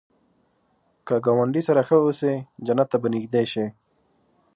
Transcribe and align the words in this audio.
که 1.07 1.15
ګاونډي 1.25 1.61
سره 1.67 1.81
ښه 1.87 1.97
اوسې، 2.03 2.33
جنت 2.65 2.87
ته 2.91 2.97
به 3.01 3.07
نږدې 3.13 3.43
شې 3.51 3.65